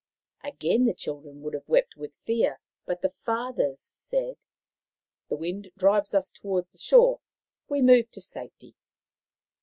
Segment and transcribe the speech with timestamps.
[0.43, 4.35] Again the children would have wept with fear, but the fathers said:"
[5.29, 7.19] The wind drives us toward the shore.
[7.69, 8.73] We move to safety."